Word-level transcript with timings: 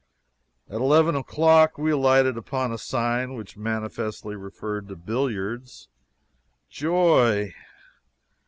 At 0.67 0.81
eleven 0.81 1.15
o'clock 1.15 1.77
we 1.77 1.91
alighted 1.91 2.35
upon 2.35 2.71
a 2.71 2.79
sign 2.79 3.35
which 3.35 3.55
manifestly 3.55 4.35
referred 4.35 4.87
to 4.87 4.95
billiards. 4.95 5.89
Joy! 6.71 7.53